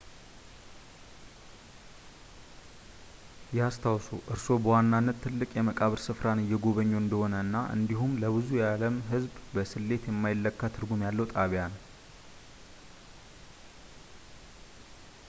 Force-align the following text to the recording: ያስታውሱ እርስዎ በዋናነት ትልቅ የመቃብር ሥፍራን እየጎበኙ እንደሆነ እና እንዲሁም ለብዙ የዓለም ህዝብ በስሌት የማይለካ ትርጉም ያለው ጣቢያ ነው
ያስታውሱ 3.57 4.07
እርስዎ 4.33 4.55
በዋናነት 4.65 5.19
ትልቅ 5.25 5.49
የመቃብር 5.57 5.99
ሥፍራን 6.05 6.41
እየጎበኙ 6.43 6.91
እንደሆነ 7.01 7.35
እና 7.45 7.59
እንዲሁም 7.75 8.17
ለብዙ 8.23 8.49
የዓለም 8.59 8.97
ህዝብ 9.11 9.35
በስሌት 9.57 10.07
የማይለካ 10.11 10.71
ትርጉም 10.77 11.03
ያለው 11.07 11.27
ጣቢያ 11.35 11.65
ነው 11.75 11.81